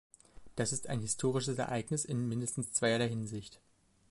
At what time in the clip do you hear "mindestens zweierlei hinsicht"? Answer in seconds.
2.27-3.59